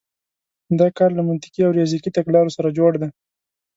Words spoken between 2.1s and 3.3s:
تګلارو سره جوړ دی.